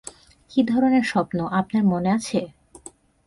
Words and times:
কী 0.51 0.59
ধরনের 0.63 1.03
স্বপ্ন, 1.03 1.39
আপনার 1.59 1.83
মনে 1.83 2.09
আছে? 2.11 2.39